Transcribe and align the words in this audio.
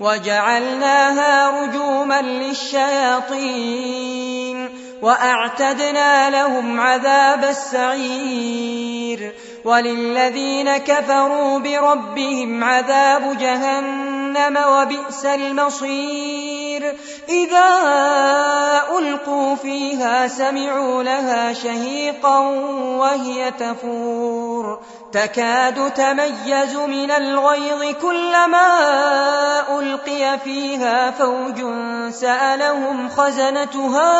وجعلناها 0.00 1.62
رجوما 1.62 2.22
للشياطين 2.22 3.88
وأعتدنا 5.02 6.30
لهم 6.30 6.80
عذاب 6.80 7.44
السعير 7.44 9.34
وللذين 9.64 10.76
كفروا 10.76 11.58
بربهم 11.58 12.64
عذاب 12.64 13.38
جهنم 13.38 14.58
وبئس 14.68 15.24
المصير 15.24 16.94
إذا 17.28 17.68
فيها 19.54 20.28
سمعوا 20.28 21.02
لها 21.02 21.52
شهيقا 21.52 22.38
وهي 22.98 23.50
تفور. 23.50 24.80
تكاد 25.12 25.90
تميز 25.90 26.76
من 26.76 27.10
الغيظ 27.10 27.94
كلما 28.02 28.68
ألقي 29.78 30.38
فيها 30.44 31.10
فوج 31.10 31.64
سألهم 32.10 33.08
خزنتها 33.08 34.10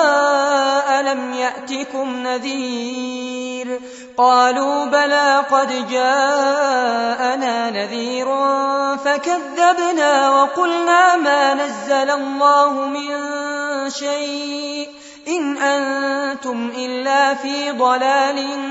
ألم 1.00 1.32
يأتكم 1.32 2.16
نذير؟ 2.16 3.80
قالوا 4.16 4.84
بلى 4.84 5.44
قد 5.50 5.88
جاءنا 5.90 7.70
نذير 7.70 8.26
فكذبنا 8.96 10.30
وقلنا 10.30 11.16
ما 11.16 11.54
نزل 11.54 12.10
الله 12.10 12.72
من 12.72 13.10
شيء. 13.90 14.88
إن 15.28 15.56
أنتم 15.56 16.70
إلا 16.76 17.34
في 17.34 17.70
ضلال 17.70 18.62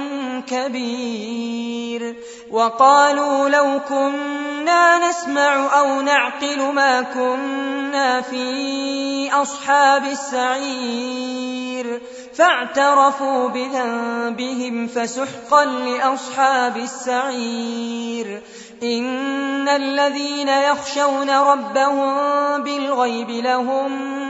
كبير. 0.47 2.15
وقالوا 2.51 3.49
لو 3.49 3.79
كنا 3.89 5.09
نسمع 5.09 5.79
أو 5.79 6.01
نعقل 6.01 6.73
ما 6.73 7.01
كنا 7.01 8.21
في 8.21 9.31
أصحاب 9.33 10.05
السعير. 10.05 12.01
فاعترفوا 12.35 13.49
بذنبهم 13.49 14.87
فسحقا 14.87 15.65
لأصحاب 15.65 16.77
السعير. 16.77 18.41
إن 18.83 19.67
الذين 19.69 20.47
يخشون 20.47 21.29
ربهم 21.29 22.13
بالغيب 22.63 23.29
لهم 23.29 24.26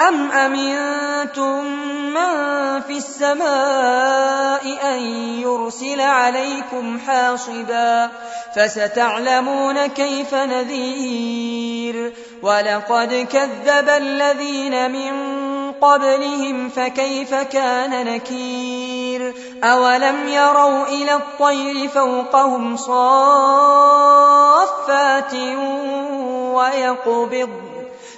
أم 0.00 0.30
أمنتم 0.30 1.64
من 2.14 2.56
في 2.80 2.96
السماء 2.96 4.78
أن 4.94 4.98
يرسل 5.40 6.00
عليكم 6.00 6.98
حاصبا 7.06 8.10
فستعلمون 8.56 9.86
كيف 9.86 10.34
نذير 10.34 12.12
ولقد 12.42 13.26
كذب 13.32 13.88
الذين 13.88 14.90
من 14.90 15.12
قبلهم 15.72 16.68
فكيف 16.68 17.34
كان 17.34 18.06
نكير 18.06 19.34
أولم 19.64 20.28
يروا 20.28 20.86
إلى 20.86 21.14
الطير 21.14 21.88
فوقهم 21.88 22.76
صافات 22.76 22.94
ويقبض 26.54 27.75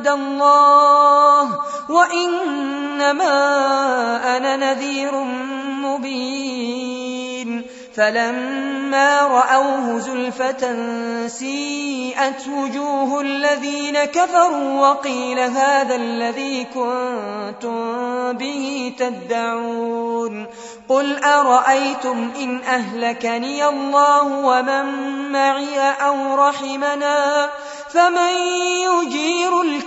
عند 0.00 0.08
الله 0.08 1.60
وإنما 1.88 3.36
أنا 4.36 4.56
نذير 4.56 5.14
مبين. 5.84 7.62
فلما 7.96 9.20
رأوه 9.20 9.98
زلفة 9.98 10.76
سيئت 11.28 12.48
وجوه 12.48 13.20
الذين 13.20 14.04
كفروا 14.04 14.88
وقيل 14.88 15.38
هذا 15.38 15.94
الذي 15.94 16.64
كنتم 16.64 18.32
به 18.32 18.92
تدعون. 18.98 20.46
قل 20.88 21.24
أرأيتم 21.24 22.30
إن 22.40 22.62
أهلكني 22.62 23.68
الله 23.68 24.24
ومن 24.24 24.84
معي 25.32 25.80
أو 25.80 26.34
رحمنا؟ 26.34 27.50
فمن 27.94 28.32
يجير 28.86 29.49